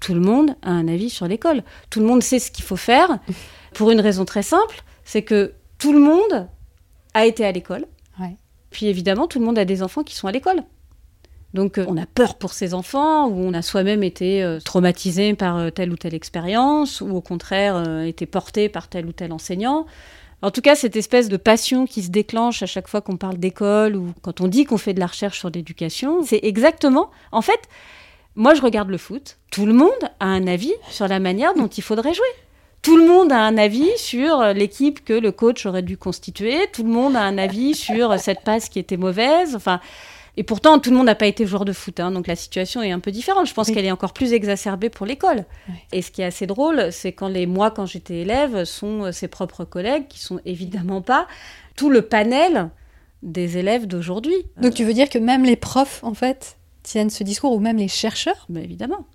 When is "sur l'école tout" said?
1.10-2.00